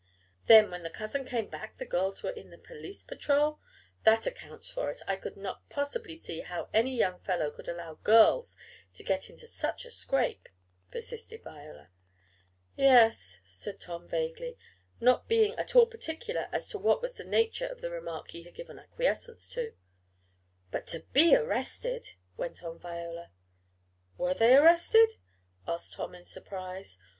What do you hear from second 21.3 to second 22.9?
arrested!" went on